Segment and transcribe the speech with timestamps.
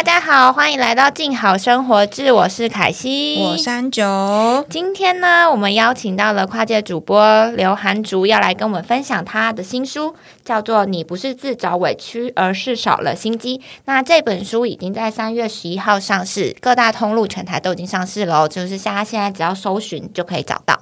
[0.00, 4.64] 大家好，欢迎来到静好生活志，我是凯西，我三九。
[4.70, 13.58] 今天呢，我们邀请到了跨界主播刘涵竹，要来跟我们分享他的新书，叫做《你不是自找委屈，而是少了心机》。
[13.84, 20.80] 那这本书已经在三月十一号上市，各大通路全台都已经上市了，就是大家现在只要搜寻就可以找到。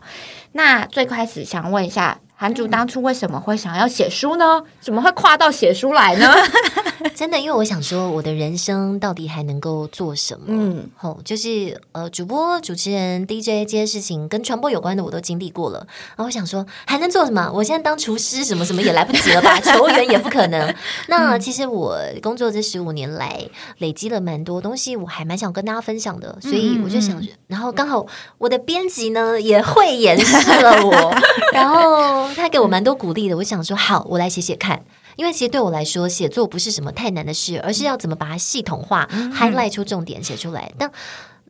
[0.53, 2.21] 那最开始想问一下。
[2.41, 4.63] 韩主当初为什么会想要写书呢？
[4.81, 6.33] 怎么会跨到写书来呢？
[7.13, 10.47] 真的，因为我想说，我的人生到底还能够做什么？
[10.47, 15.85] 嗯，吼，就是呃，主播、主持人、DJ 这些事情跟传播有关的，我都经历过了。
[16.11, 17.51] 然后我想说，还能做什么？
[17.53, 19.59] 我现在当厨师，什么什么也来不及了吧？
[19.61, 20.73] 球员也不可能。
[21.09, 26.39] 那其实我工作这十五年来，累积了蛮多东西，我还蛮想跟大家分享的。
[26.41, 28.07] 所以我就想，然后刚好
[28.39, 31.15] 我的编辑呢也会演示了我，
[31.59, 32.29] 然后。
[32.35, 34.85] 他给我蛮多鼓励的，我想说好，我来写写看。
[35.17, 40.71] 因为其实对我来说，写作不是什么太难的事，而是要怎么把它系统化，highlight 出重点写出来。
[40.79, 40.89] 但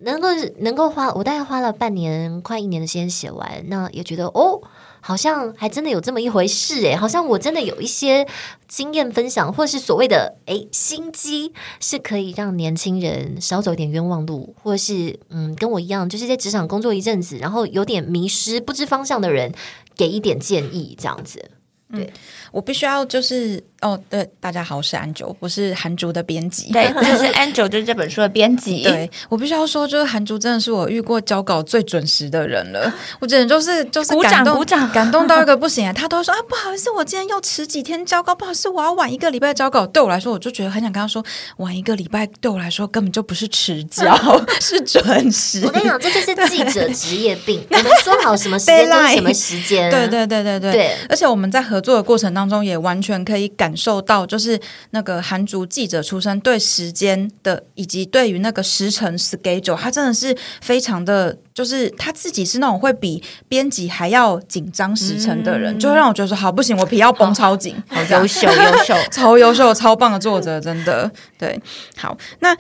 [0.01, 0.29] 能够
[0.61, 4.63] 能够花，我大概花了半年快一年的时间写完，那也觉得哦，
[5.03, 8.27] 好像还真的有这么一回事诶，好像我真的有一些
[8.67, 19.53] 经验分享，或是所谓的诶心机，是可以让年轻人少走一点冤枉路，或是嗯跟我一样，就是在职场工作一阵子，然后有点迷失、不知方向的人。
[19.99, 21.51] 给一点建议，这样子，
[21.93, 22.13] 对
[22.53, 23.63] 我必须要就是。
[23.81, 26.73] 哦，对，大家好，我是安九，我是韩竹的编辑。
[26.73, 28.83] 对，就是 Angel，就是这本书的编辑。
[28.91, 32.93] 对我必须要说，就是韩竹真的是我遇过交稿最准时的人了。
[33.21, 35.93] 我简直就是就是鼓掌鼓掌，感动到一个不行啊！
[35.93, 39.87] 他都说啊，不好意思，我今天又迟几天交稿，不好意思，我要晚一个礼拜交稿。
[39.87, 41.25] 对我来说，我就觉得很想跟他说，
[41.59, 44.13] 晚一个礼拜对我来说根本就不是迟交，
[44.61, 45.65] 是准时。
[45.65, 47.65] 我跟你讲，这就是记者 职业病。
[47.71, 49.89] 我们说好什么时间就是什么时间。
[49.89, 50.73] 对对对对对。
[50.73, 54.61] 对，而且我们在合作的过程当中，也完全可以感受到，就是。
[54.91, 71.61] 那个韩族记者出身，对时间的以及对于那个时辰 schedule，他真的是非常的，就是他自己是那种会比编辑还要紧张时辰的人，就会让我觉得说好不行，我皮要绷超紧，好优秀优秀， 超优秀超棒的作者，真的对，
[71.97, 72.57] 好那。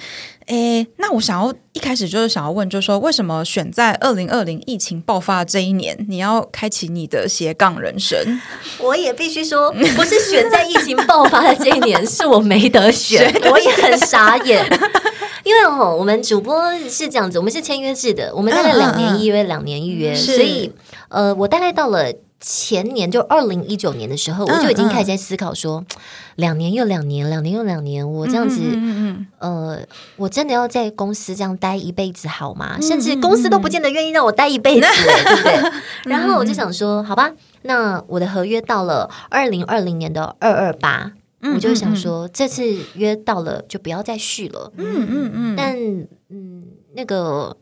[0.49, 8.19] 诶，那我想要一开始就是想要问，就是说为什么选在二零二零疫情爆发这一年，你要开启你的斜杠人生？
[8.81, 14.65] 我也必须说，不是选在疫情爆发的这一年，是我没得选， 我也很傻眼。
[15.45, 20.73] 因为哦，我们主播是这样子，我们是签约制的，我们大概两年一约，两年一约，所以
[21.09, 22.13] 呃，我大概到了。
[22.41, 25.85] 前年就二零一九年的时候，我就已经开始在思考说，
[26.37, 28.61] 两年又两年，两年又两年，我这样子，
[29.39, 29.81] 呃，
[30.17, 32.79] 我真的要在公司这样待一辈子好吗？
[32.81, 35.73] 甚至公司都不见得愿意让我待一辈子， 对不对？
[36.05, 37.33] 然后我就想说，好吧，
[37.63, 41.13] 那我的合约到了二零二零年的二二八，
[41.55, 44.73] 我就想说，这次约到了就不要再续了。
[44.77, 45.77] 嗯嗯嗯，但
[46.31, 47.57] 嗯，那个。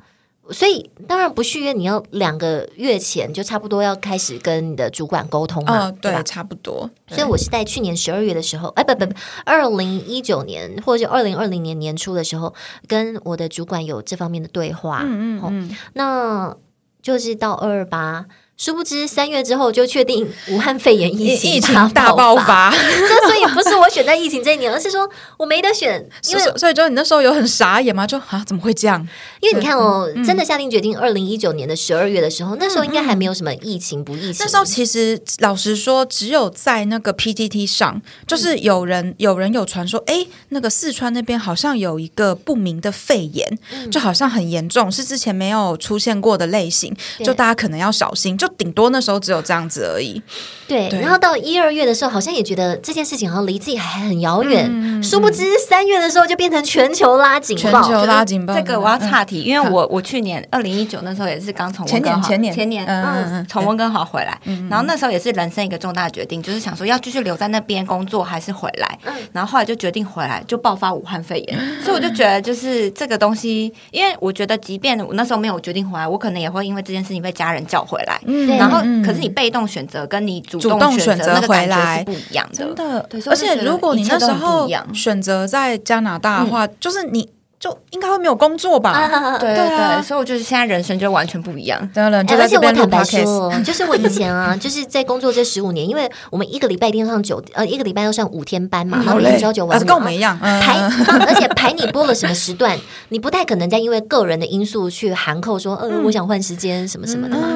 [0.50, 6.22] 所以当然不续约，你要两个月前就差不多要开始跟你的主管沟通嘛，对吧？
[6.22, 6.88] 差不多。
[7.08, 9.14] 所以我是在去年十二月的时候，哎，不不不，
[9.44, 12.54] 二零一九年或者是二零二零年年初的时候，
[12.86, 15.00] 跟我的主管有这方面的对话。
[15.02, 16.56] 嗯嗯嗯，那
[17.02, 18.26] 就是到二二八。
[18.56, 26.08] 殊不知三月之后就确定武汉肺炎疫情大爆发，这所以不是我选在疫情这一年，而是说我没得选。
[26.28, 28.06] 因为所以就你那时候有很傻眼吗？
[28.06, 29.06] 就啊怎么会这样？
[29.40, 34.36] 因为你看哦，真的下定决定，二零一九年的十二月的时候，那时候应该还没有什么疫情不疫情。
[34.40, 43.58] 那时候其实老实说，只有在那个 PTT 上，就是有人有人有传说，哎，那个四川那边好像有一个不明的肺炎，
[43.90, 48.36] 就好像很严重，是之前没有出现过的类型，就大家可能要小心。
[48.36, 50.20] 就顶多那时候只有这样子而已，
[50.66, 50.88] 对。
[51.00, 55.02] 然后到一二月的时候，好像也觉得这件事情好像离自己还很遥远。
[55.02, 58.54] 殊不知三月的时候就变成全球拉警报，全球拉警报。
[58.54, 64.38] 这个我要岔题，因为我我去年二零一九那时候也是刚从前年前年前年嗯从温哥华回来，
[64.68, 68.98] 然后那时候也是人生一个重大决定，就是想说要继续留在那边工作还是回来。
[69.32, 71.58] 然后后来就决定回来，就爆发武汉肺炎。
[71.82, 78.20] 所以我就觉得就是这个东西，因为我觉得即便我那时候没有决定回来，我可能也会因为这件事情被家人叫回来。
[78.56, 78.80] 然后。
[79.04, 83.08] 可是你被动选择跟你主动选择回来是不一样的，真的。
[83.26, 87.28] 而且如果你那时候选择在加拿大的话，就是你。
[87.58, 89.08] 就应该会没有工作吧？
[89.40, 91.80] 对对对，所以我就是现在人生就完全不一样。
[91.92, 100.78] 对了，而且我坦白说， 就是我以前啊， 就是在工作这十五年，因为我们一个礼拜一定上九呃，一个礼拜要上五天班嘛，然后每天朝九晚五，跟我们一样排，
[101.26, 102.78] 而且排你播了什么时段，
[103.08, 107.48] 你不太可能再因为个人的因素去含扣说，呃，我想换时间什么什么的嘛。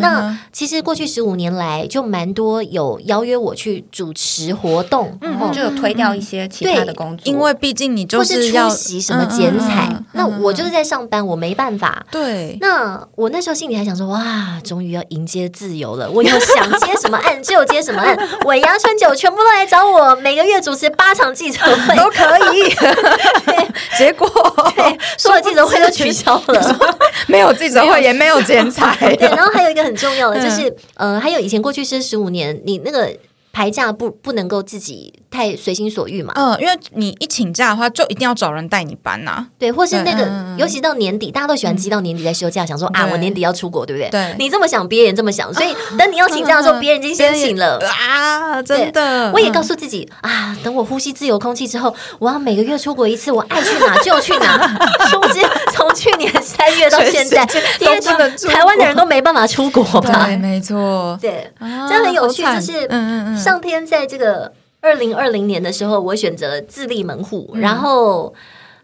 [0.00, 12.04] 那其实过去十五年来，就蛮多有邀约我去主持活动，嗯就有推掉一些其他的工作，因为毕竟你就或是要出席什么剪彩，那我就是在上班，我没办法。
[12.10, 16.10] 对，那我那时候心里还想说，哇，终于要迎接自由了！
[16.10, 21.96] 我以后想接什么案就接什么案，尾牙春酒全部都来找我，每个月主持八场记者会。
[21.96, 22.24] 都可
[22.54, 22.74] 以。
[23.96, 24.28] 结果
[24.74, 26.78] 对所有记者会都取消了，
[27.28, 28.96] 没有记者会，也没有剪彩。
[29.16, 33.16] 对，然后还有一个很重要的就是，呃，还有以前过去是十五年，你那个。
[33.52, 36.32] 排假不不能够自己太随心所欲嘛？
[36.36, 39.46] 嗯，因为你一请假的话，就一定要找人带你班呐。
[39.58, 44.08] 对，或是那个，尤其到年底，大家都喜欢积到年底再休假，想说啊，我年底要出国，对不对？
[44.10, 47.78] 对，你这么想，别人这么想，所以等你要请假的时候，别人已经先请了
[48.08, 48.62] 啊！
[48.62, 54.78] 真的，我也告诉自己啊，等我呼吸自由空气之后，我要每个月出国一次，我爱去哪就去哪。
[55.10, 55.40] 殊不知，
[55.72, 57.46] 从去年三月到现在，
[57.80, 60.26] 因为台湾的人都没办法出国吧？
[60.26, 63.41] 对，没错，对，真的很有趣，就是嗯嗯嗯。
[63.42, 68.32] 上天在这个二零二零年的时候，我选择自立门户，然后，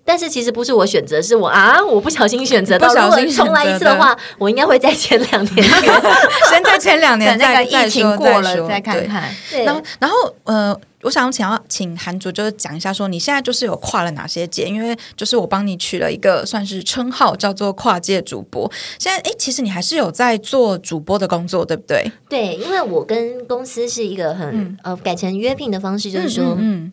[0.04, 2.88] 但是其实不是我选择，是我啊，我不小心选择到。
[2.88, 5.68] 如果重来一次的话，我应该会再前两年，
[6.78, 9.34] 前两年，再疫情过了再看看。
[9.64, 10.80] 然后，然后呃。
[11.02, 14.64] 我想请要请韩卓就是讲一下，说你现在就是有跨了哪些界？
[14.64, 18.68] 因为就是我帮你取了一个算是称号，叫做跨界主播。
[18.98, 22.10] 现在哎，其实你还是有在做主播的工作，对不对？
[22.28, 26.90] 对，因为我跟公司是一个很呃改成约聘的方式，就是说嗯。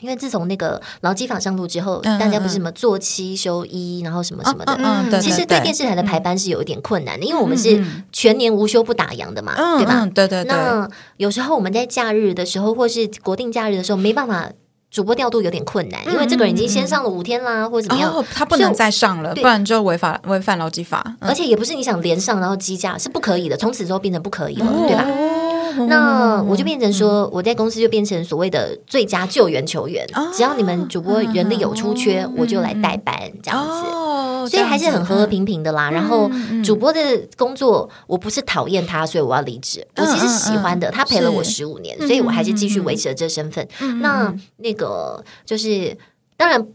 [0.00, 4.64] 因为自从那个劳基法上路之后，大家不是什么做七休一，然后什么什么
[5.10, 10.06] 的，其实对电视台的排班是有一点困难的，因为我们是全年无休不打烊的嘛，对吧？
[10.14, 10.48] 对对对。
[10.48, 14.50] 那有时候我们在假日的时候，或是国定假日的时候，没办法
[14.90, 21.16] 主播调度有点困难，因为这个人已经先上了五天啦，或者怎么样，他不能再上了，不然就违法违反劳基法。
[21.20, 25.04] 而且也不是你想连上然后积假是不可以的，从此之后变成不可以了，对吧？
[25.88, 35.90] 那我就变成说，我在公司就变成所谓的最佳救援球员，只要你们主播人力有出缺，我就来代班这样子，所以还是很和和平平的啦。
[35.90, 36.30] 然后
[36.64, 37.00] 主播的
[37.36, 43.66] 工作，我不是讨厌他，所以我要离职，我其实喜欢的，他陪了我十五年，所以我还是继续维持了这身份。
[44.00, 45.96] 那那个就是
[46.36, 46.66] 当然。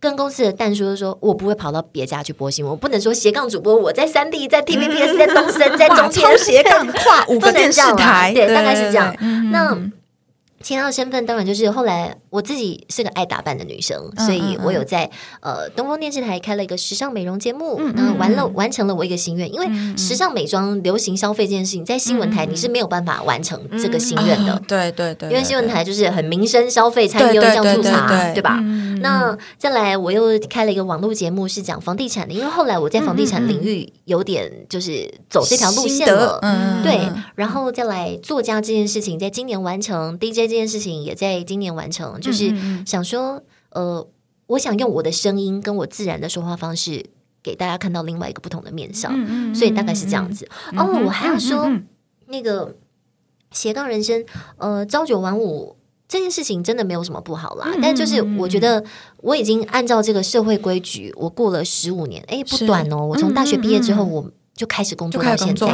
[0.00, 9.14] 跟公司的蛋叔说，我不会跑到别家去播新闻，我不能说斜杠主播，我在三 D，在 TVBS，在东森，在中超斜杠 跨五个电视台，对，大概是这样。
[9.52, 9.78] 那。
[10.62, 15.10] 其他的身份当然就是后来我自己是个爱打扮的女生，所以我有在
[15.40, 19.66] 呃东风电视台开了一个时尚美容节目，那完了完成了我一个心愿，因为
[19.96, 28.62] 时尚美妆流行消费这件事情，在新闻台你是没有办法完成这个心愿的，对对对，因为新闻台就是很民生消费，餐饮这样出茶，对吧？
[29.00, 36.40] 那再来我又开了一个网络节目，是讲房地产的，因为后来我在房地产领域有点就是走这条路线了，
[36.82, 40.40] 对，然后再来作家这件事情，在今年完成 DJ。
[40.50, 42.52] 这件事情也在今年完成，就是
[42.84, 44.04] 想说，呃，
[44.46, 47.04] 我想用我的声音跟我自然的说话方式，
[47.40, 50.48] 给大家看到另外一个不同的面相，所以大概是这样子。
[50.76, 51.70] 哦，我还想说，
[52.26, 52.74] 那个
[53.52, 54.24] 斜杠人生，
[54.56, 55.76] 呃，朝九晚五
[56.10, 58.84] 这件事情真的没有什么不好啦，但就是我觉得
[59.18, 64.26] 我已经按照这个社会规矩，我过了十五年，哎，不短哦，我从大学毕业之后我。
[64.56, 65.66] 就开始工作到现在，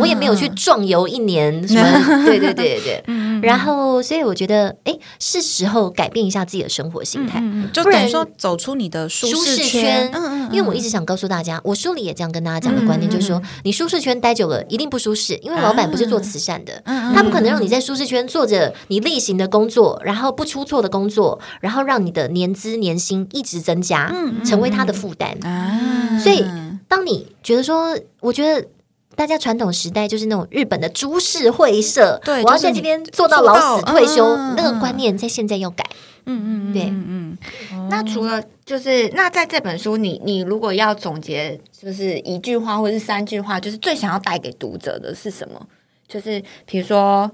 [0.00, 3.04] 我也没有去壮游一年什么，对对对对对。
[3.42, 10.10] 然后，所以我觉得，哎，是时候改变一下自己的生活心态，就等于说走出你的舒适圈。
[10.14, 10.50] 嗯嗯。
[10.52, 24.12] 因为我一直想告诉大家，我书里也这样跟大家讲的观念，就是说，你舒适圈待久了一定不舒适，因为老板不是做慈善的，他不可能让你在舒适圈做着你例行的工作，然后不出错的工作，然后让你的年资年薪一直增加，
[24.44, 25.36] 成为他的负担。
[26.20, 26.44] 所以。
[26.88, 28.68] 当你觉得说，我觉得
[29.14, 35.84] 大家传统时代就是那种日本的株式会社，对，我要在这边做到老死退休，那个观念在现在要改。
[36.26, 37.38] 嗯嗯，对，嗯
[37.72, 37.88] 嗯。
[37.88, 45.66] 那除了就是那在这本书，你你如果要总结，就是一句话或者是三句话，就是最想要带给读者的是什么？
[46.08, 47.30] 就是比如说。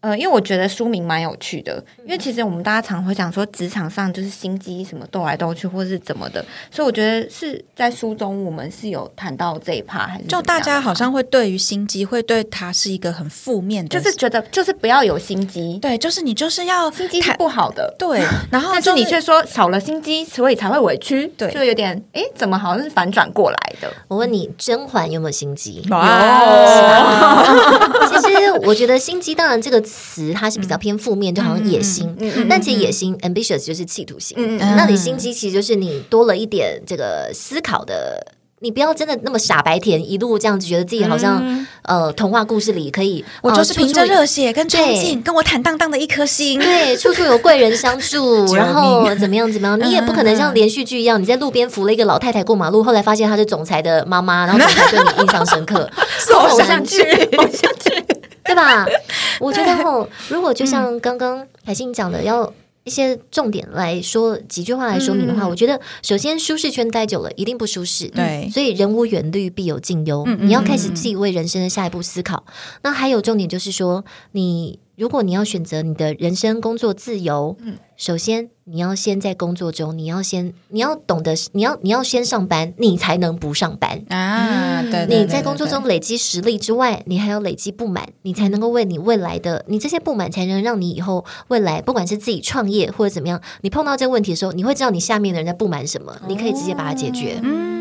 [0.00, 23.92] 呃，因为我觉得书名蛮有趣的，因为其实我们大家常会讲说职场上就是心机什么斗来斗去，或是怎么的，所以我觉得是在书中我们是有谈到这一趴，还是就大家好像会对于心机会对他是一个很负面的，就是觉得就是不要有心机，对，就是你就是要心机是不好的，对，然后 但是你却说少了心机，所以才会委屈，对，就有点哎，怎么好像是反转过来的？
[24.06, 25.82] 我问你，甄嬛有没有心机？
[25.90, 25.98] 有，
[28.08, 30.68] 其实我觉得心机，当然这个词它是比。
[30.68, 32.14] 较偏负面，就好像野心，
[32.46, 34.36] 但其实野心 ambitious 就是企图心。
[34.58, 46.60] 那你心机其实就是你多了一点这个思考的，你不要真的那么傻白甜，一路这样子觉得自己好像呃童话故事里可以，我就是凭着热血，跟冲劲，跟我坦荡荡的一颗心。
[46.60, 55.88] 对，处处有贵人相助， 然后怎么样怎么样， 你也不可能像连续剧一样，你在路边扶了一个老太太过马路，后来发现她是总裁的妈妈，然后总裁对你印象深刻，
[56.34, 57.02] 好难剧，
[57.38, 58.17] 偶像剧。
[58.48, 58.86] 对吧？
[59.38, 62.52] 我觉得吼，如果就像刚刚海信讲的，要
[62.84, 72.44] 一些重点来说几句话来说明的话，我觉得首先舒适圈待久了一定不舒适，对，所以人无远虑必有近忧，你要开始自己为人生的下一步思考。
[72.82, 74.78] 那还有重点就是说你。
[74.98, 84.82] 如果你要选择你的人生工作自由，嗯，首先你要先在工作中，你要先你要懂得，你要你要先上班，你才能不上班啊。
[84.90, 97.38] 对，你在工作中累积实力之外，你还要累积不满，你才能够为你未来的你这些不满，才能让你以后未来不管是自己创业或者怎么样，你碰到这个问题的时候，你会知道你下面的人在不满什么，你可以直接把它解决。
[97.44, 97.77] 嗯。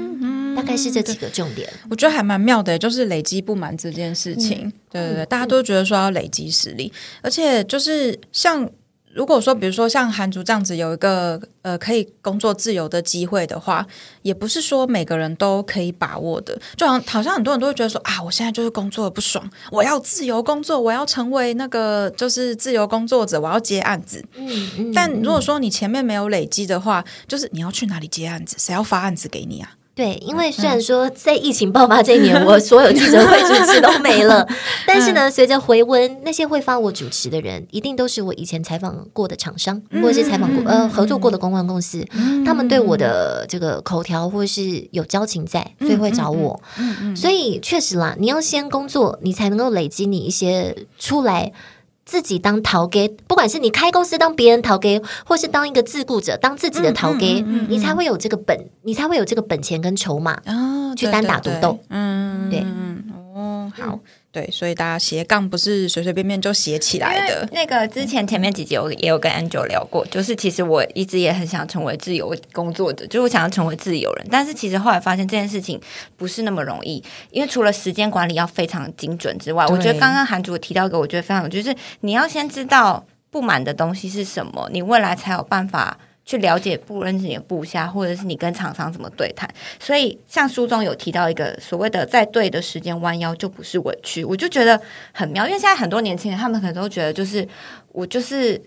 [0.57, 4.73] 大概是这几个重点，我觉得还蛮妙的，就是累积不满这件事情。
[4.89, 8.67] 对对对，大家都觉得说要累积实力，而且就是像
[9.13, 13.85] 如果说，比如说像韩族这样子有一个呃可以工作自由的机会的话，
[14.23, 16.59] 也不是说每个人都可以把握的。
[16.75, 24.25] 就好像好像很多人都会觉得说啊，我现在就是工作的不爽，我要自由工作，我要成为那个就是自由工作者，我要接案子。
[24.35, 24.91] 嗯嗯。
[24.91, 28.55] 但如果说你前面没有累积的话，就是你要去哪里接案子？
[28.57, 29.71] 谁要发案子给你啊？
[29.97, 34.47] 对，因为虽然说在疫情爆发这一年，我 所有记者会主持都没了，
[34.85, 42.05] 但是呢，随着回温，那些会发我主持的人，一定都是我以前采访过的厂商，或者是采访过呃合作过的公关公司，
[42.45, 46.61] 他们对我的这个口条或者是有交情在，所以会找我。
[47.15, 51.51] 所以确实啦，你要先工作，你才能够累积你一些出来。
[52.07, 60.41] 自己当逃给，不管是你开公司当别人逃给，或是当一个自雇者当自己的逃给，你才会有这个本，你才会有这个本钱跟筹码
[60.95, 61.77] 去单打独斗。
[61.89, 62.65] 嗯，对，
[63.35, 63.99] 哦，好。
[64.37, 67.49] 对，所以大家斜杠不是随随便便就斜起来的。
[67.51, 74.27] 那个之前前面几集我也有跟 Angel 聊过，就是其实我一直也很想成为自由工作者，就是我想要成为自由人。
[74.29, 75.81] 但是其实后来发现这件事情
[76.15, 85.97] 不是那么容易，因为除了时间管理要非常精准之外，我觉得刚刚韩主提到一个，我觉得非常就是你要先知道不满的东西是什么，你未来才有办法。
[86.27, 89.49] 去了解不认识你的部下，或者是你跟厂商怎么对谈。
[89.79, 94.25] 所以，像书中有提到一个所谓的在对的时间弯腰，就不是委屈。
[94.25, 94.79] 我就觉得
[95.13, 97.47] 很妙，因为现在很多年轻人，他们可能都觉得就是
[97.93, 98.61] 我就是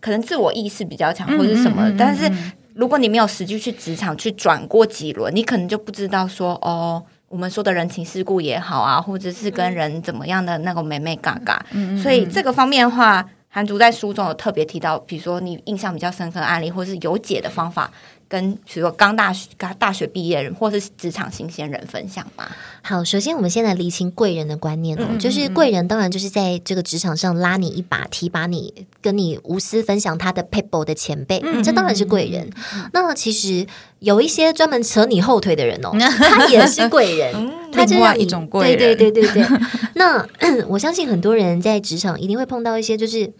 [0.00, 1.92] 可能自我意识比较强，或者什么。
[1.98, 2.30] 但是，
[2.76, 11.66] 如果你没有实际去职场去转过几轮，你可能就不知道说哦，我们说的人情世故也好啊，或者是跟人怎么样的那个美美嘎嘎。
[12.00, 13.28] 所以，这个方面的话。
[13.54, 17.92] 韩竹在书中有特别提到，比如说你印象比较深刻的案例，或是有解的方法。
[18.32, 22.46] 跟比如说刚大学、刚大学毕业人，或是职场新鲜人分享吗？
[22.80, 32.48] 好，首先我们先来厘清贵人的观念哦，就是贵人当然就是在这个职场上拉你一把、提拔你、跟你无私分享他的 people 的前辈，这当然是贵人。
[32.94, 33.66] 那其实
[33.98, 38.78] 有一些专门扯你后腿的人哦， 他也是贵人，他另外一种贵人。
[38.78, 39.58] 对对对对对。
[39.94, 40.26] 那
[40.68, 43.30] 我相信很多人在职场一定会碰到一些，就是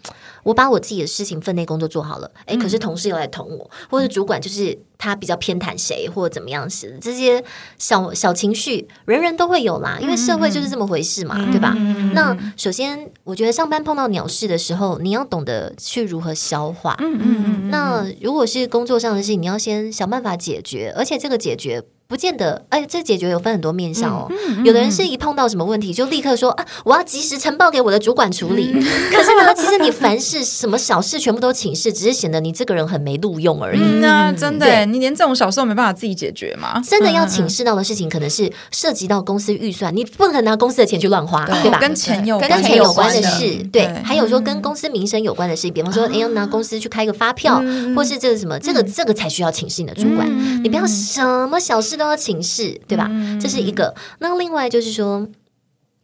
[0.43, 4.77] 我把我自己的事情分内工作做好了，哎，可是同事又来捅我，或者主管就是。
[4.95, 7.43] 他比较偏袒谁，或者怎么样是这些
[7.77, 11.73] 小小情绪，人人都会有啦，因为社会就是这么回事嘛，对吧？
[12.13, 16.95] 那首先，我觉得上班碰到鸟事的时候，你要懂得去如何消化。
[17.01, 17.69] 嗯嗯嗯。
[17.69, 21.83] 那如果是工作上的事情，你要先想办法解决，而且这个解决。
[22.13, 24.31] 不见得，哎，这解决有分很多面向哦。
[24.63, 28.71] 有的人是一碰到什么问题就立刻说啊，我要及时呈报给我的主管处理。
[28.71, 33.79] 可是呢，其实你凡事什么小事全部都请示，只是显得你这个人很没录用而已。
[33.99, 36.79] 那真的，你连这种小事都没办法自己解决吗？
[36.87, 41.79] 真的要请示到的事情，可能是涉及到公司预算，你不能拿公司的钱去乱花，对吧？
[41.79, 47.59] 跟钱有跟钱有关的事，对，还有说跟公司名声有关的事，比方说，哎，要拿公司去开个发票，
[47.95, 50.29] 或是这个什么，这个这个才需要请示你的主管。
[50.63, 52.81] 你不要什么小事都要请示。
[52.87, 53.09] 对吧？
[53.41, 53.95] 这是一个。
[54.19, 55.27] 那另外就是说，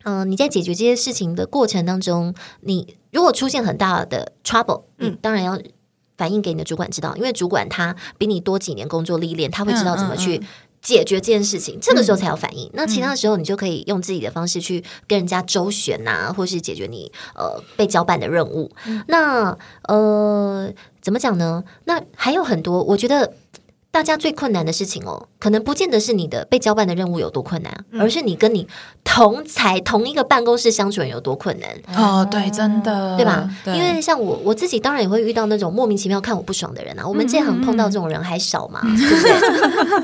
[0.04, 5.60] 嗯，你在解决这些事情的过程当中，你如果出现很大的 trouble，嗯，当然要
[6.18, 10.42] 反映给你的主管知道，因为主管他比你多几年工作历练，他会知道怎么去
[10.82, 11.78] 解决这件事情。
[11.80, 12.70] 这个时候才有反应。
[12.74, 18.72] 那其他的时候，你就可以用自己的方式去跟人家周旋呐，或是解决你呃被交办的任务。
[19.08, 21.64] 那呃，怎么讲呢？
[21.86, 23.34] 那还有很多，我觉得。
[23.92, 28.68] 大家最困难的事情哦，可能不见得是你的被交办的任务有多困难，而是你跟你
[29.04, 31.70] 同才同一个办公室相处人有多困难。
[31.98, 33.50] 哦，对，真的，对吧？
[33.66, 37.08] 对因为像我我自己，当然也会遇到那种莫名其妙看我不爽的人啊。
[37.08, 39.24] 我们这行碰到这种人还少嘛，对不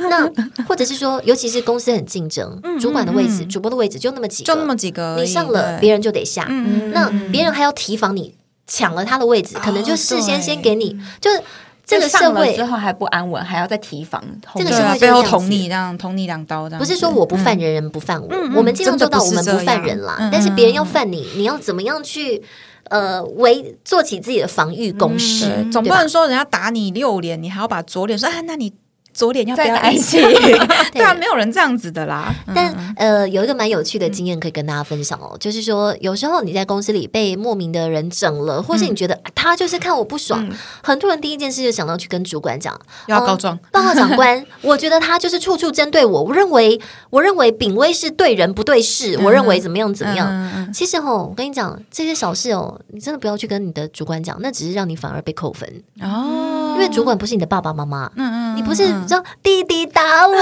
[0.01, 0.09] 对？
[0.09, 6.47] 那或者是说，尤其是公司很竞争，主管的位置、主播的位置就那么几个，就那么几个，你上了，别人就得下。
[6.49, 8.33] 嗯那别人还要提防你
[8.65, 11.39] 抢了他的位置，可能就事先先给你，就是
[11.85, 14.23] 这个社会之后还不安稳，还要再提防。
[14.55, 20.17] 这个社会啊，背后捅你这样，捅你两刀这样，不是说我不犯人，人不犯我，嗯我们尽量做到我们不犯人啦。
[20.19, 22.41] 嗯但是别人要犯你，你要怎么样去
[22.89, 25.45] 呃为做起自己的防御攻势？
[25.45, 28.73] 对，总不能说人家打你六脸，你还要把左脸说啊，那你
[29.15, 30.21] 左脸要不再要一打一起起？
[30.93, 32.31] 对啊，没有人这样子的啦。
[32.45, 32.53] 嗯。
[32.53, 40.43] 但呃，有一个蛮有趣的经验可以跟大家分享哦，就是说，有时候你在公司里被莫名的人整了，或是你觉得、啊他就是看我不爽，
[40.81, 46.81] 很多人第一件事就想到去跟主管讲，要告状，报告长官， 我觉得他就是处处针对我，我认为
[47.11, 50.73] 我认为炳威是对人不对事，我认为怎么样怎么样。
[50.73, 55.69] 其实哦，我跟你讲这些小事哦，你真的不要去跟你的主管讲，那只是让你反而被扣分，
[55.99, 56.54] 嗯哦，因
[56.85, 60.33] 为主管不是你的爸爸妈妈，嗯嗯你不是说弟弟打我，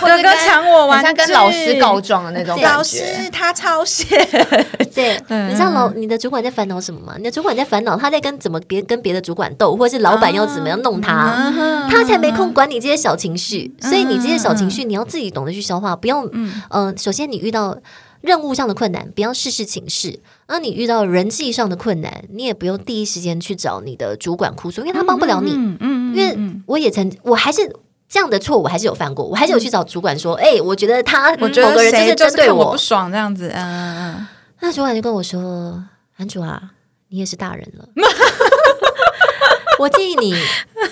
[0.00, 3.02] 哥哥抢我好玩具，像跟老师告状的那种老师。
[3.32, 4.04] 他抄写，
[4.94, 5.50] 对， 嗯。
[5.50, 7.14] 你知道老你的主管在烦恼什么吗？
[7.16, 13.74] 你的主管在烦恼他在跟怎么别跟别的主管斗，或者是老板要怎么样弄他，嗯他才没空管你这些小情绪。
[13.80, 17.76] 所以你这些小情绪，你要自己懂得去消化，不要嗯、呃首先你遇到。
[18.26, 20.20] 任务上的困难，不要事事请示。
[20.48, 25.52] 那你遇到人际上的困难，你也不用第一时间去找你的主管哭诉，因为他帮不了你。
[25.52, 27.62] 嗯嗯，因为我也曾，我还是
[28.08, 34.26] 这样的错，我还是有犯过，我还是有去找主管说，哎、我觉得他我觉得某个人谁针对我不，爽这样子，嗯嗯嗯。
[34.60, 35.84] 那主管就跟我说
[36.16, 36.72] ：“安主啊，
[37.08, 37.88] 你也是大人了，
[39.78, 40.34] 我建议你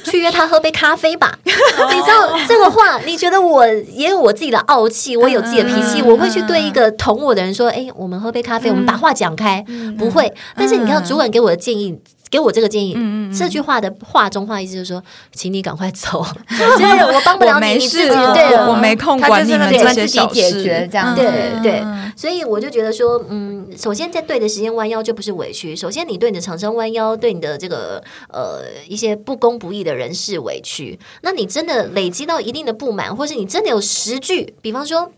[0.05, 1.39] 去约他喝杯咖啡吧。
[1.45, 9.65] 你知道这个话，你觉得我也有我自己的傲气，我有自己的脾气，嗯我会去对一个捅我的人说：‘哎，我们喝杯咖啡，我们把话讲开。’
[9.99, 10.33] 不会。
[10.57, 11.99] 但是你看，主管给我的建议。”
[12.35, 12.99] 给我这个建议，
[13.33, 15.01] 这句话的话中话意思就是说，
[15.33, 21.23] 请你赶快走， 就是我帮不了你，你自己事对我没空他管你们们这些己解事决这样子。
[21.23, 21.81] 对对。
[21.85, 35.13] 嗯，所以我就觉得说，嗯，首先在对的时间弯腰就不是委屈，首先你对你的厂商弯腰，对你的这个呃一些不公不义的人是委屈，那你真的累积到一定的不满，或是你真的有十句，比方说。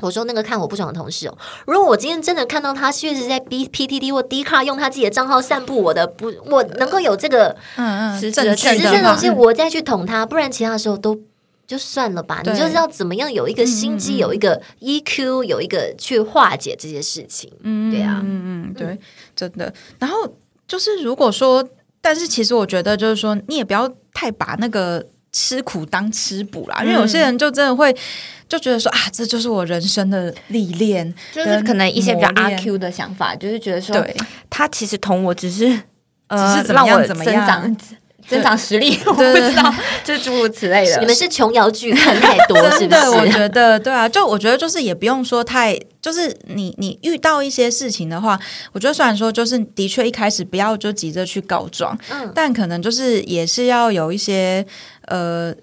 [0.00, 11.20] 我说那个看我不爽的同事哦，如果我今天真的看到他确实在 B P T D 或 D 卡用他自己的账号散布我的不，我能够有这个嗯嗯，实质证的实质的东西，我再去捅他，不然其他时候都
[11.66, 12.42] 就算了吧。
[12.44, 17.52] 你就是要怎么样有一个心机，有一个 EQ，有一个去化解这些事情。
[17.62, 18.98] 嗯对啊嗯嗯，对，
[19.36, 19.72] 真的。
[20.00, 20.16] 然后
[20.66, 21.66] 就是如果说，
[22.00, 27.94] 但是其实我觉得就是说，你也不要太把那个吃苦当吃补啦，因为有些人就真的会
[28.48, 34.14] 就觉得说啊，这就是我人生的历练，就是可能一些比较阿 Q 的想法，就是觉得说，对，
[34.50, 35.64] 他其实同我只是
[36.28, 37.76] 呃只是怎么让我样怎么样
[38.26, 40.98] 增长实力，我不知道，就诸如此类的。
[41.00, 43.26] 你们是琼瑶剧看太多， 是不真的，我？
[43.28, 48.38] 觉得对啊，就我觉得就是也不用说太，就是你你遇到一些事情的话，
[48.72, 54.64] 我觉得虽然说就是的确一开始不要就急着去告状，嗯但可能就是也是要有一些
[55.06, 55.54] 呃，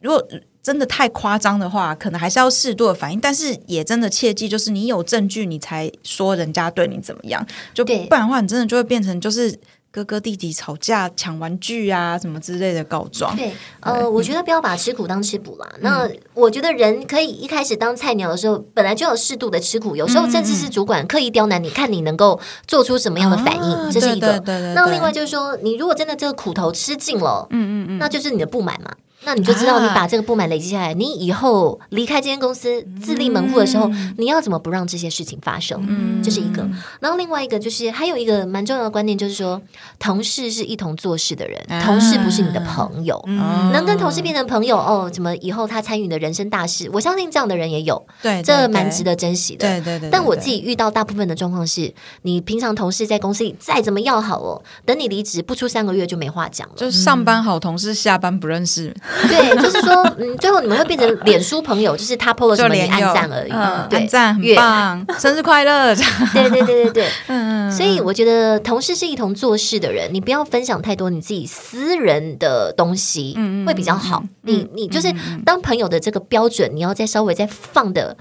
[0.00, 0.26] 如果。
[0.64, 7.44] 真的太夸张的话，可能还是要适度的反应，但是也真的切记，就是你有证据，你才说人家对你怎么样，
[7.74, 9.52] 就不对然的话，你真的就会变成就是
[9.92, 13.36] 哥哥弟弟吵架、抢玩具啊什么之类的告状。
[13.36, 15.68] 对，呃，我觉得不要把吃苦当吃补啦。
[15.74, 24.38] 嗯那我觉得人可以一开始当菜鸟的时候，本来就有适度的吃苦，有时候甚至是主管刻意刁难你，看你能够做出什么样的反应，啊这是一个。
[24.38, 28.90] 对对对对那另外就是说，你如果真的这个苦头吃尽了，嗯嗯嗯，那就是你的不满嘛。
[29.24, 35.84] 那你就知道，你把这个不满累积下来，你以后离开这间公司自立门户的时候，你要怎么不让这些事情发生？
[35.86, 36.66] 嗯，这是一个。
[37.00, 39.60] 然后另外一个就是还有一个蛮重要的观念，就是说，
[39.98, 43.22] 同事是一同做事的人，啊同事不是你的朋友。
[43.26, 46.88] 嗯能跟同事变成朋友哦，怎么以后他参与你的人生大事？
[46.94, 49.02] 我相信这样的人也有，对，这对蛮值。
[49.02, 49.66] 得珍惜的。
[49.66, 56.74] 对对对对但我自己遇到大部分的状况是，你平常同事在公司里再怎么要好哦，等你离职不出三个月就没话讲了。
[56.76, 58.94] 就是上班好同事，下班不认识，
[59.28, 63.50] 对，就是说，嗯，最后你们会变成脸书朋友，就是他 PO 了什么你按赞而已。
[63.52, 65.94] 嗯对按赞很越棒， 生日快乐！
[66.32, 74.22] 对对对对对， 嗯，所以我觉得同事是一同做事的人，你不要分享太多你自己私人的东西，嗯会比较好。
[74.42, 75.12] 你你就是
[75.44, 78.16] 当朋友的这个标准，你要再稍微再放的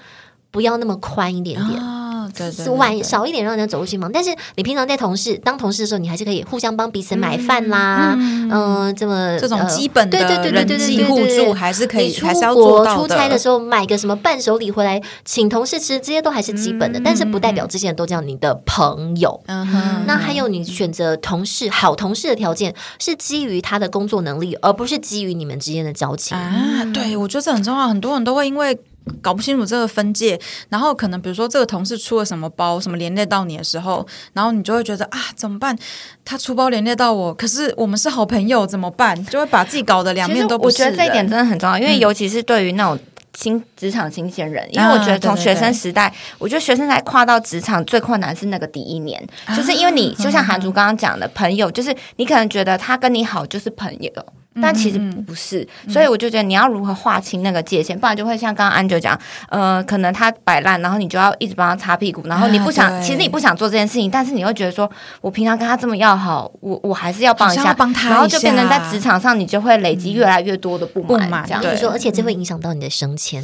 [0.52, 1.80] 不要那么宽一点点。
[1.82, 2.01] 哦，
[2.36, 4.12] 对对，晚少一点让人家走入心房。
[4.12, 17.00] 但是你平常在同事当同事的时候，你还是可以互相帮彼此买饭啦，嗯，这么这种基本的对对对对对对互助还是可以，出还是要做到出差的时候买个什么伴手礼回来，请同事吃，这些都还是基本的。
[17.04, 19.42] 但是不代表这些人都叫你的朋友。
[19.48, 26.86] 嗯哼，那还有你选择同事好同事的条件是基于他的工作能力，而不是基于你们之间的交情啊。
[26.94, 27.88] 对，我觉得这很重要。
[27.88, 28.78] 很多人都会因为
[29.22, 35.78] 搞不清楚这个分界，然后可能比如说这个同事出了什么包，什么连累到你的时候，然后你就会觉得啊，怎么办？
[36.26, 39.26] 他出包连累到我，可是我们是好朋友，怎么办？
[39.28, 40.84] 就会把自己搞得两面都不是。
[40.84, 43.00] 我觉得这一点真的很重要，因为尤其是对于那种。
[43.34, 54.12] 新职场新鲜人，因为我觉得从学生时代，我觉得学生才跨到职场最困难是那个第一年，就是因为你就像韩竹刚刚讲的，朋友就是你可能觉得他跟你好就是朋友。
[54.60, 73.42] 但其实不是，所以我就觉得你要如何划清那个界限，不然就会像刚刚安九讲，呃，可能他摆烂，然后你就要一直帮他擦屁股，然后你不想，其实你不想做这件事情，但是你会觉得说，我平常跟他这么要好，我我还是要帮一下，帮他，然后就变成在职场上，你就会累积越来越多的不满，这样对，说，而且这会影响到你的升迁。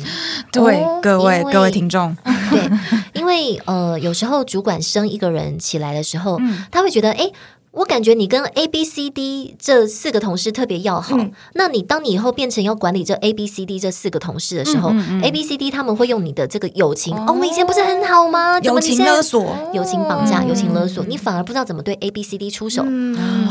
[0.52, 2.16] 对，各位各位听众，
[2.52, 2.70] 对，
[3.14, 6.38] 因为呃，有时候主管升一个人起来的时候，
[6.70, 7.32] 他会觉得，哎。
[7.78, 11.16] 我感觉你跟 A、B、C、D 这四个同事特别要好。
[11.54, 17.16] 那你当你以后变成要管理这 A、B、C、D 这四个同事的时候，A、B、C、D 他们会用你的这个友情。
[17.16, 18.60] 哦，我们以前不是很好吗？
[18.62, 22.84] 友情勒索、友情绑架、友情勒索，你反而不知道怎么对 A、B、C、D 出手，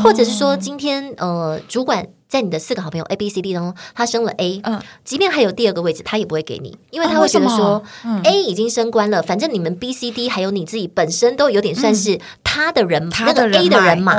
[0.03, 2.07] 或者是说今天呃，主管。
[2.29, 7.83] 在你的四个好朋友 A、B、C、D 当中，他升了 A，嗯，即便还有第二个位置，他也不会给你，因为他会觉得说
[8.25, 14.15] ，A 已经升官了，反正你们 B、C、D 还有你自己本身都有点算是他的人，那个 A 的人马，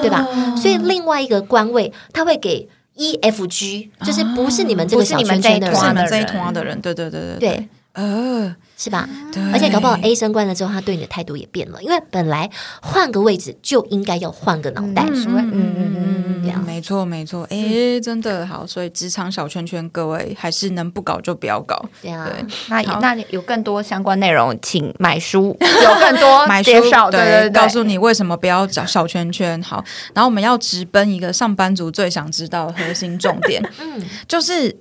[0.00, 0.26] 对吧？
[0.56, 7.38] 所以另外一个官位，他会给 E、F、G，就是不是你们这个小圈圈的人，这一团的人，对对对对。
[7.38, 8.54] 对，呃。
[8.76, 9.08] 是吧？
[9.52, 12.50] 而且搞不好 A 升官了之后，他对你的态度也变了，因为本来
[12.82, 15.06] 换个位置就应该要换个脑袋。
[15.08, 17.46] 嗯嗯嗯嗯，没错没错。
[17.50, 21.82] 哎，真的好，所以职场小圈圈，各位还是能不搞就不要搞。
[22.02, 22.28] 对啊，
[22.68, 29.62] 那那有更多相关内容，请买书， 有更多买介绍，对对对，告诉你为什么不要找小圈圈。
[29.62, 34.76] 好，然后我们要直奔一个上班族最想知道的核心重点， 嗯，就是。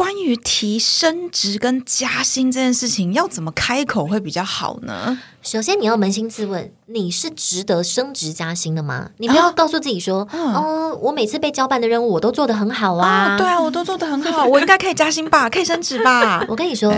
[0.00, 5.20] 关于提升职跟加薪这件事情，要怎么开口会比较好呢？
[5.42, 9.10] 首先，你要扪心自问，你是值得升职加薪的吗？
[9.18, 15.50] 你不要告诉自己说：“哦，我每次被交办的任务我都做得很好啊。”对啊，我都做得很好，我应该可以加薪吧？
[15.50, 16.42] 可以升职吧？
[16.48, 16.94] 我跟你说，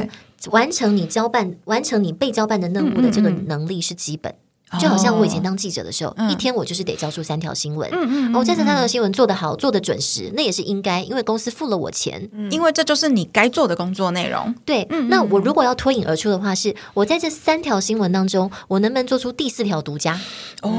[0.53, 4.33] 完成你交办、完成你被交办的任务的这个能力是基本。
[4.79, 7.89] 就好像我以前当记者的时候，一天我就是得交出三条新闻。
[7.93, 14.55] 嗯嗯，我这三条新闻做得好，做得准时，那也是应该，因为公司付了我钱，因为这就是你该做的工作内容。
[14.65, 20.19] 对，那我如果要脱颖而出的话，是我在这三条新闻当中，我能不能做出第四条独家？
[20.63, 20.71] 哦，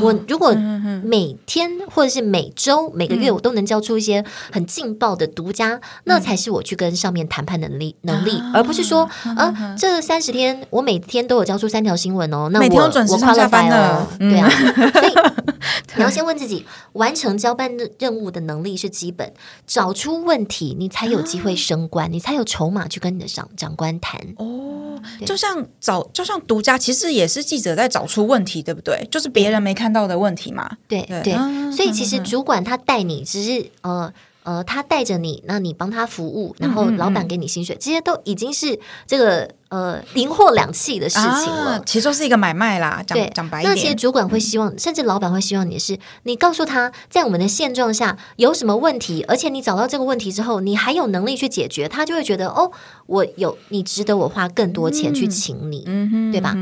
[0.00, 0.54] 我如果
[1.02, 12.88] 每天或者是每周、每个月，我都能交出一些很劲爆的独家，那才是我去跟上面谈判能力能力，而不是说啊，这三十天我每天都有交出三条新闻哦，那我。
[13.08, 15.12] 我快乐翻了，对啊，所以
[15.96, 19.32] 你要先问自己，完成交办任务的能力是基本，
[19.66, 24.20] 找出问题，你才有机会升官，你才有筹码去跟你的长长官谈。
[24.36, 29.06] 哦，就像找，就像独家，其实也是记者在找出问题，对不对？
[29.10, 30.76] 就是别人没看到的问题嘛。
[30.86, 31.34] 对对，
[31.72, 34.12] 所以其实主管他带你，只是呃。
[34.44, 41.82] 呃，他带着你，那你帮他服务，然后老板给你薪水，这些都已经是这个呃零货两气的事情了。
[41.84, 43.74] 其实就是一个买卖啦，讲讲白一点。
[43.74, 52.72] 那些主管会希望，甚至老板会希望你是，你告诉他在我们的现状下有什么问题，而且你找到这个问题之后，你还有能力去解决，他就会觉得哦，
[53.04, 55.84] 我有你值得我花更多钱去请你，
[56.32, 56.56] 对吧？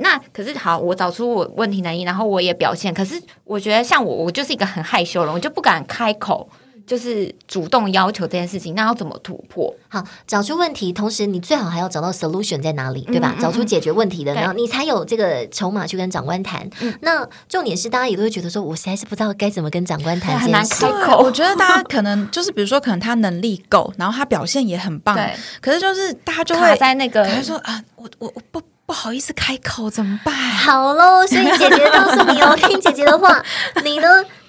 [0.00, 6.48] 那可是好，我找出我问题能力，然后我也表现，可是我觉得像我，我就是一个很害羞的人，我就不敢开口。
[6.88, 9.72] 就是主动要求这件事情，那要怎么突破？
[9.88, 13.36] 好，找出问题，同时你最好还要找到 solution 在哪里，对吧？
[13.38, 16.68] 找出解决问题的，然后你才有这个筹码去跟长官谈。
[17.02, 21.18] 那重点是，大家也都会觉得说，我实在是不知道该怎么跟长官谈，很难开口。
[21.22, 25.14] 我觉得大家可能就是，比如说，可能他能力够，然后他表现也很棒，
[25.60, 28.62] 可是就是大家就会在那个，他说啊，我我我不。
[28.88, 30.34] 不好意思开口怎么办？
[30.34, 33.44] 好喽，所以姐姐告诉你哦， 听姐姐的话，
[33.84, 34.08] 你呢，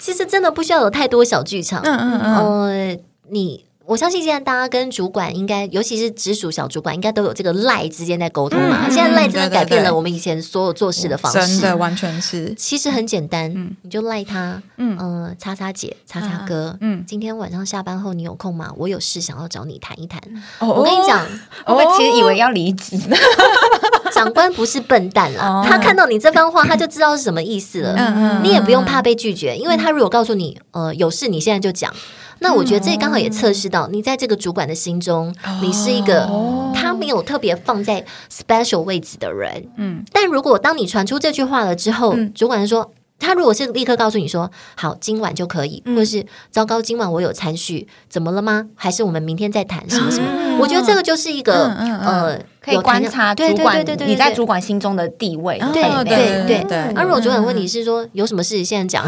[0.10, 1.82] 其实真的不需要有太多小剧场。
[1.84, 3.66] 嗯嗯嗯，呃，你。
[3.86, 8.88] 我相信现在大家跟主管应该，尤其是直属小主管，应该都有这个赖之间在沟通嘛。
[8.88, 12.54] 现在赖真的改变了我们以前所有做事的方式，真的完全是。
[12.54, 18.72] 其实很简单，你就赖他，嗯，叉叉姐，叉叉哥，嗯，今天晚上下班后你有空吗？
[18.78, 20.22] 我有事想要找你谈一谈。
[20.60, 21.26] 我跟你讲，
[21.66, 22.96] 我其实以为要离职，
[24.20, 27.96] 长官不是笨蛋啦，哦他看到你这番话，他就知道是什么意思了。
[27.98, 31.94] 嗯嗯你也不用怕被拒绝，因为他如果告诉你，呃，有事你现在就讲。
[32.42, 36.30] 那我觉得这刚好也测试到你在这个主管的心中，你是一个
[36.74, 39.70] 他没有特别放在 special 位置的人。
[39.78, 42.92] 嗯，但如果当你传出这句话了之后，主管说。
[43.20, 48.68] 他如果是立刻告诉你说好，今晚就可以，或者是糟糕，今晚我有餐序，怎么了吗？
[48.76, 50.58] 还是我们明天再谈什么什么？
[50.60, 51.70] 我觉得这个就是一个
[52.04, 55.58] 呃，可以观察对主管对对对对，你在主管心中的地位。
[55.74, 59.08] 对哦对对对对那如果主管问你是说有什么事现在讲，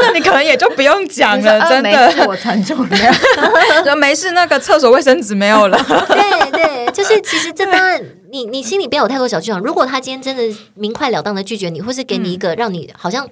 [0.00, 3.14] 那 你可能也就不用讲了，真的，我传出来。
[3.84, 4.32] 就没事。
[4.32, 7.98] 那个厕所卫生纸没有了， 对对，就是其实这当然，
[8.36, 9.58] 你你心里不要有太多小剧场。
[9.60, 13.26] 如果他今天真的明快了当的拒绝你，或是给你一个让你好像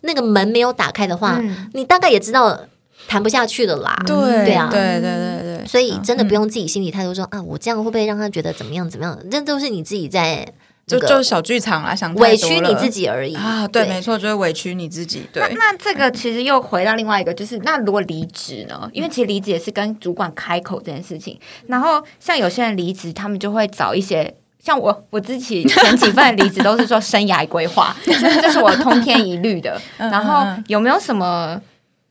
[0.00, 2.58] 那个门没有打开的话，嗯你大概也知道
[3.06, 3.96] 谈不下去的啦。
[4.04, 9.16] 对对啊对对对对，所以真的不用自己心里太多说啊，我这样会不会让他觉得怎么样怎么样？
[9.30, 10.52] 这都是你自己在
[10.86, 18.90] 那个就就小剧场啦，想委屈你自己而已啊，对，没错，就是委屈你自己，对，那这个其实又回到另外一个，就是那如果离职呢？
[18.92, 21.38] 因为其实离职也是跟主管开口这件事情。
[21.68, 24.34] 然后像有些人离职，他们就会找一些。
[24.62, 29.80] 像我，我自己前几份离职都是说生涯规划， 就是这是我通篇一律的。
[29.96, 31.60] 然后有没有什么，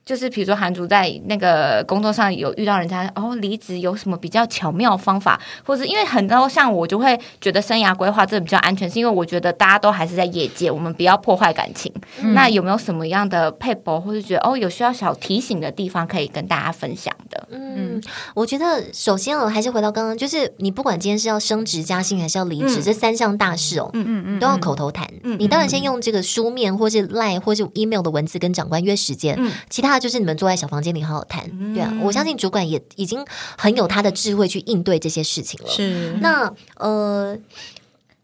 [0.10, 11.94] 就是比如说韩竹在那个工作上有遇到人家哦离职有什么比较巧妙的方法，或者因为很多像我就会觉得生涯规划这比较安全，是因为我觉得大家都还是在业界，我们不要破坏感情。
[12.34, 17.48] 那有没有什么样的配博，或是觉得哦有需要小提醒的地方可以跟大家分享的？
[17.52, 18.02] 嗯，
[18.34, 25.08] 我觉得首先我，还是回到刚刚，就是你不管今天是要升职加薪还是要离职，嗯这三项大事哦，嗯嗯嗯都要口头谈。
[25.38, 31.46] 你当然先用这个书面或是 line 或是 email 的文字跟长官约时间，嗯其他的就是你们坐在小房间里好好谈。
[31.74, 33.26] 对啊，我相信主管也已经
[33.58, 35.70] 很有他的智慧去应对这些事情了。
[35.70, 37.38] 是那呃，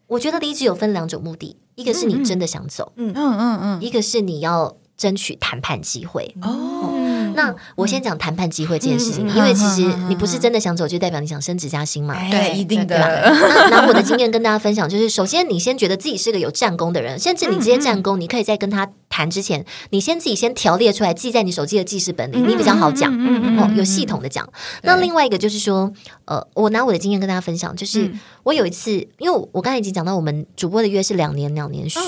[0.06, 6.34] 我觉得离职有分两种目的，一个是你真的想走，嗯嗯嗯嗯，一个是你要争取谈判机会。
[6.40, 6.90] 哦，
[7.36, 12.16] 那我先讲谈判机会这件事情，因为其实你不是真的想走，就代表你想升职加薪嘛。
[12.30, 13.06] 对，一定对吧？
[13.06, 23.12] 的，那拿我的经验跟大家分享，就是首先你先觉得自己是个有战功的人，甚至你这些战功，你可以在跟他谈之前，你先自己先条列出来，记在你手机的记事本里，你比较好讲，
[23.58, 24.48] 哦，有系统的讲。
[24.82, 25.92] 那另外一个就是说，
[26.24, 28.10] 呃，我拿我的经验跟大家分享，就是
[28.44, 31.98] 我有一次，因为我刚才已经讲到，我们主播的约是两年两年续，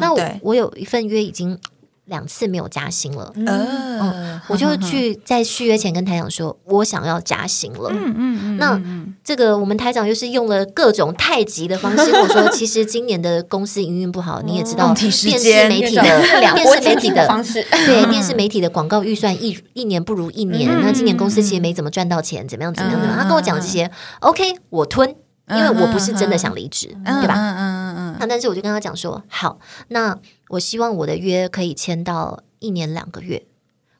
[0.00, 1.58] 那我我有一份约已经
[2.06, 3.32] 两次没有加薪了。
[3.36, 7.90] 嗯，我就去在续约前跟台长说， 我想要加薪了。
[7.92, 8.80] 嗯嗯那
[9.22, 15.28] 这个我们台长又是用了各种太极的方式跟我说， 其实今年的公司营运不好，你也知道，电视
[15.68, 16.02] 媒体的
[16.40, 23.22] 两电视媒体的方式，对电视媒体的广告预算一一年不如一年，那今年公司其实没怎么赚到钱，怎么样怎么样怎么样？
[23.22, 23.90] 他跟我讲这些
[24.20, 25.08] ，OK，我吞，
[25.50, 27.34] 因为我不是真的想离职，对吧？
[27.36, 30.16] 嗯嗯嗯那但是我就跟他讲说，好，那
[30.48, 33.46] 我希望我的约可以签到一年两个月。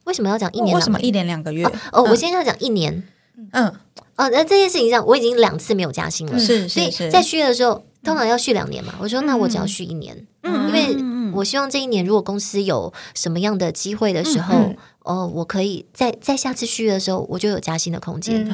[0.05, 0.75] 为什么要讲一嗯，年两个月？
[0.75, 1.65] 为什么一年两个月？
[1.91, 3.03] 哦，我先跟他讲一年。
[3.51, 3.67] 嗯，
[4.15, 8.95] 哦，那这件事情上，我已经两次没有加薪了，是所以在续约的时候，通常要续两年嘛。
[8.99, 10.95] 我说，那我只要续一年，嗯因为
[11.37, 14.73] 我希望这一年如果公司有什么样的机会的时候，
[15.03, 18.45] 哦，我可以在在下次续约的时候，我就有加薪的空间。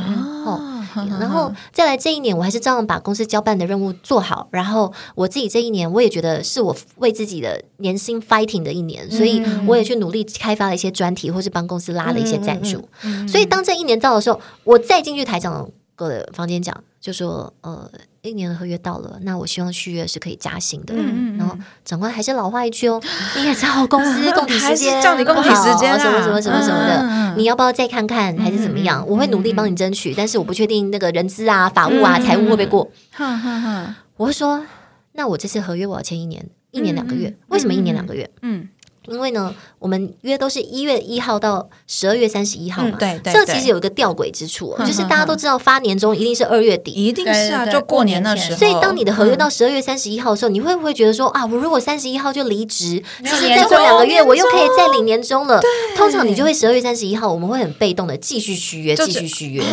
[0.46, 0.84] 哦，
[1.20, 4.48] 然后再来这一年，我还是照样把公司交办的任务做好。
[4.52, 12.88] 然后我自己这一年，我也觉得是我为自己的年薪 fighting 的一年，所以我也去努力开发了一些专题，或是帮公司拉了一些赞助。
[13.28, 15.68] 所以当这一年到的时候，我再进去台长
[15.98, 17.90] 的房间讲，就说呃。
[18.24, 20.94] 一年的合约到了，那我希望续约是可以加薪的。
[20.98, 23.02] 嗯然后长官还是老话一句哦，
[23.36, 29.06] 你也知道公司供体时间叫你供体时间啊什么什么什么什么的，你要不要再看看还是怎么样？
[29.06, 32.90] 我会努力帮你争取，但是我不确定那个人资啊、法务啊、财务会不会过。
[33.12, 34.66] 哈哈哈，我会说，
[35.12, 37.36] 那我这次合约我要签一年，一年两个月。
[37.50, 38.30] 为什么一年两个月？
[38.42, 38.70] 嗯，
[39.08, 42.90] 因为呢，我们约都是一月一号到十二月三十一号嘛。
[42.94, 46.92] 嗯对对对这其实有一个吊诡之处、就是大家都知道发年终一定是二月底。
[46.92, 55.60] 一定是啊，对对对就过年那时候，所以，当你的合约到十二月三十一号的时候，你会不会觉得说啊，我如果三十一号就离职，其实再过两个月，我又可以再领年终了。
[55.98, 59.64] 通常你就会十二月三十一号，我们会很被动的继续续约，就继续续约，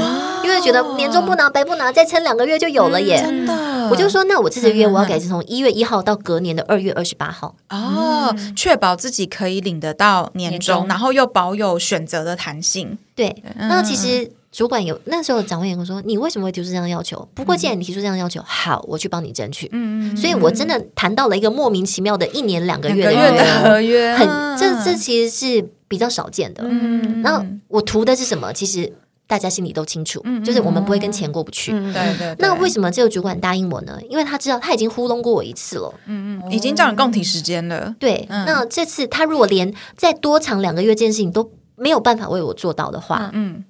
[0.43, 3.21] 因为觉得年终不拿白不拿，再撑两个月就有了耶。
[3.21, 3.55] 真的，
[3.89, 7.55] 我就说，那我这次约我要改成从一月一号到隔年的二月二十八号。
[7.69, 12.99] 哦，确保自己可以领得到年终，然后又保有选择的弹性。
[13.15, 17.29] 对，那其实主管有那时候长官也跟我说，你为什么会提出这样的要求？
[17.35, 19.69] 不过既然你提出这样的要求，好，我去帮你争取。
[19.73, 24.27] 嗯嗯，所以我真的谈到了一个莫名其妙的一年两个月的 合约，很
[24.59, 26.63] 这这其实是比较少见的。
[26.67, 28.53] 嗯然后我图的是什么？
[28.53, 28.91] 其实
[29.31, 31.71] 大家心里都清楚，就是我们不会跟钱过不去。
[31.71, 32.37] 对对对。
[32.41, 33.97] 那为什么这个主管答应我呢？
[34.09, 37.95] 因为他知道他已经糊弄过我一次了，嗯嗯，已经叫你共体时间了。
[38.01, 43.63] 对，那这次他如果连再多长两个月这件事情都没有办法为我做到的话，嗯。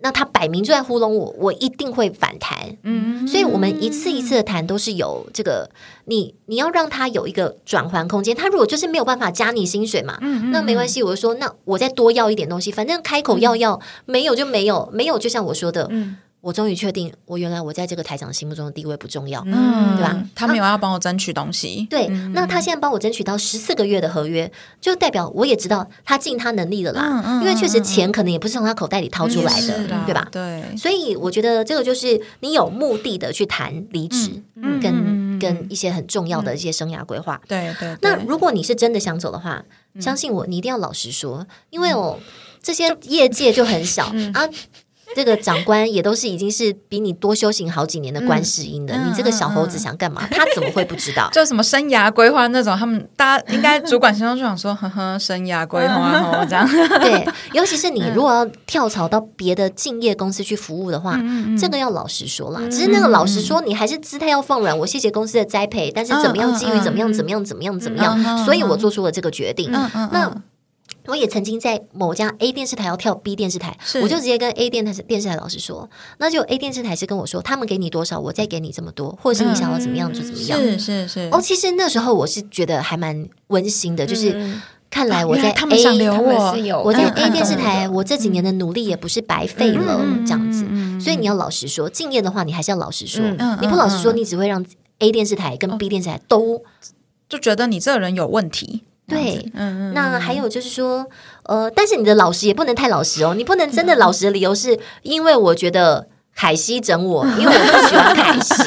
[0.00, 2.76] 那他摆明就在糊弄我，我一定会反弹。
[2.82, 5.70] 嗯，所以我们一次一次的谈都是有这个，
[6.04, 8.36] 你你要让他有一个转换空间。
[8.36, 16.16] 他如果就是没有办法加你薪水嘛，嗯那没关系，我就说那我再多要一点东西，反正开口要要，没有就没有，没有就像我说的，嗯。
[16.40, 20.24] 我终于确定，我原来我在这个台长心目中的地位不重要，嗯，对吧？
[20.36, 22.06] 他没有要帮我争取东西，对。
[22.32, 27.40] 那他现在帮我争取到十四个月的合约，就代表我也知道他尽他能力了啦。
[27.42, 30.28] 因为确实钱可能也不是从他口袋里掏出来的，对吧？
[30.30, 30.64] 对。
[30.76, 34.40] 所以我觉得这个就是你有目的的去谈离职，
[34.80, 37.40] 跟跟一些很重要的一些生涯规划。
[37.48, 37.96] 对对。
[38.00, 39.64] 那如果你是真的想走的话，
[39.98, 42.16] 相信我，你一定要老实说，因为哦，
[42.62, 44.48] 这些业界就很小啊。
[45.16, 50.22] 这个长官也都是已经是比你多修行好几年的观世音的，你这个小猴子想干嘛？
[50.30, 51.28] 他怎么会不知道？
[51.32, 56.68] 就什么生涯规划那种，他们大家应该主管心中就想说， 呵呵，生涯规划哦，这样。
[57.00, 61.18] 对，尤其是你如果要跳槽到别的敬业公司去服务的话，
[61.58, 62.60] 这个要老实说啦。
[62.70, 64.78] 只是那个老实说，你还是姿态要放软。
[64.78, 69.70] 我谢谢公司的栽培，但是怎么样基于怎么样怎么样怎么样怎么样，所以我做出了这个决定。
[69.72, 70.30] 那。
[71.08, 80.58] 我也曾经在某家 A 电视台要跳 B 电视台，我就直接跟 A 电台电视台老师说，那就 A 电视台是跟我说，他们给你多少，我再给你这么多，或者是你想要怎么样就怎么样。
[80.58, 81.28] 是是是。
[81.32, 84.36] 哦，其实那时候我是觉得还蛮温馨的，就是
[84.90, 90.66] 看来我在 A，我我在 A 电视台，我这几年的努力也不是白费了，这样子。
[91.00, 93.22] 所以你要老实说，敬业的话，你还是要老实说。
[93.60, 94.62] 你不老实说，你只会让
[94.98, 96.62] A 电视台跟 B 电视台都
[97.28, 98.82] 就觉得你这个人有问题。
[99.08, 101.06] 对，嗯，那还有就是说，
[101.44, 108.62] 呃，但是你的老实也不能太老实哦，你不能真的老实的理由是因为我觉得凯西整我，因为我不喜欢凯西。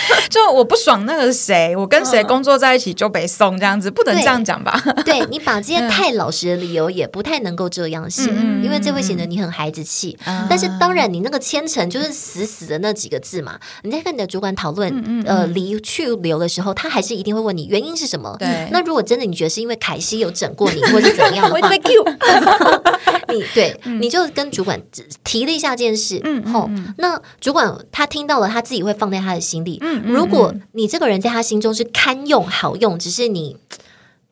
[0.28, 4.80] 就我不爽那个谁，我跟谁工作在一起就被送这样子，不能这样讲吧？
[5.04, 8.30] 对你把这些 太老实的理由也不太能够这样写，
[8.62, 10.16] 因为这会显得你很孩子气。
[10.48, 13.58] 但是当然，你那个千层就是死死的那几个字嘛。
[13.82, 18.36] 你在跟你的主管讨论呃离去留的时候，他还是一定会问你原因是什么。
[18.38, 21.68] 对，那如果真的你觉得是因为凯西有整过你，或者怎么样的话，
[23.28, 24.80] 你对你就跟主管
[25.24, 26.20] 提了一下这件事。
[26.24, 29.78] 嗯，后那主管他听到了，他自己会放在他的心里。
[29.84, 33.56] 嗯，如果你这个人在他心中是堪用、好用，只是你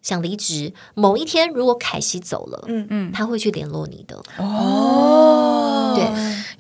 [0.00, 4.16] 想离职，某一天如果凯西走了，嗯嗯，他会去联络你的。
[4.38, 6.04] 哦，对，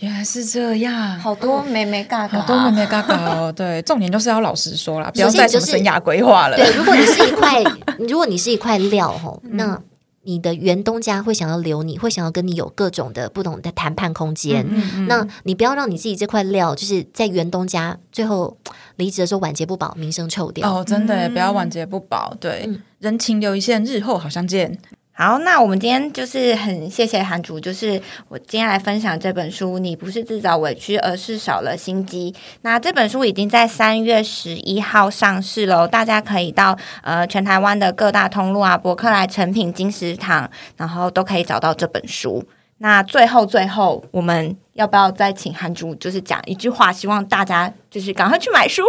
[0.00, 3.52] 原来是这样，好多妹妹嘎嘎，好多妹妹嘎嘎哦。
[3.52, 6.56] 对，重点就是要老实说啦， 不要再什么生涯规划了。
[6.56, 7.62] 对，如果你是一块，
[8.08, 9.80] 如果你是一块料，吼，那。
[10.22, 14.64] 你的原东家会想要留你，会想要跟你有各种的不同的谈判空间。
[15.08, 18.54] 那你不要让你自己这块料，就是在原东家最后
[19.00, 20.70] 离职的时候晚节不保，名声臭掉。
[20.70, 22.68] 哦，真的不要晚节不保，对，
[23.00, 24.78] 人情留一线，日后好相见。
[25.12, 29.78] 好，那我们今天就是很谢谢韩主，就是我今天来分享这本书。
[29.78, 32.34] 你不是自找委屈，而是少了心机。
[32.62, 42.42] 那这本书已经在三月十一号上市喽，大家可以到呃全台湾的各大通路啊，博客来、成品、金石堂，然后都可以找到这本书。
[42.82, 48.82] 那最后最后，我们要不要再请韩主就是讲一句话，希望大家就是赶快去买书。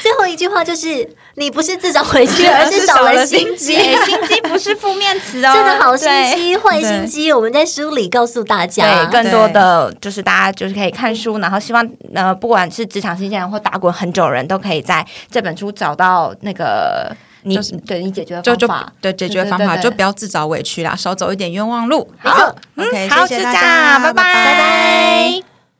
[0.00, 3.74] 最后一句话就是：你不是自找委屈， 而是少了心机。
[3.74, 7.32] 心机不是负面词哦，真的好心机，坏心机。
[7.32, 11.84] 我们在书里告诉大家，对更多的就是大家就是可以看书，然后希望
[12.14, 17.12] 呃，不管是职场新鲜人或打滚很久人都可以在这本书找到那个
[17.48, 17.56] 你
[17.86, 22.08] 对你解决方法，对解决方法就不要自找委屈啦，少走一点冤枉路。
[22.18, 25.57] 好，OK，好，是这样，拜拜，拜拜。